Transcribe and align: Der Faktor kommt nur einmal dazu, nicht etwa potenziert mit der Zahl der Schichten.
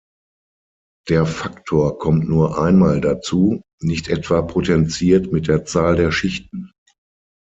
Der 1.09 1.27
Faktor 1.27 1.99
kommt 1.99 2.27
nur 2.27 2.59
einmal 2.59 3.01
dazu, 3.01 3.61
nicht 3.83 4.07
etwa 4.07 4.41
potenziert 4.41 5.31
mit 5.31 5.47
der 5.47 5.63
Zahl 5.65 5.95
der 5.95 6.11
Schichten. 6.11 6.71